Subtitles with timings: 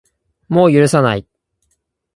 [0.49, 1.27] もう許さない